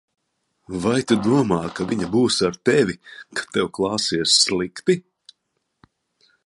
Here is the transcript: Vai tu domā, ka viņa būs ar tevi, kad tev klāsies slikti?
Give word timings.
Vai 0.85 1.01
tu 1.11 1.17
domā, 1.27 1.59
ka 1.79 1.85
viņa 1.91 2.09
būs 2.15 2.39
ar 2.49 2.57
tevi, 2.71 2.97
kad 3.41 3.53
tev 3.57 3.69
klāsies 3.79 4.39
slikti? 4.47 5.01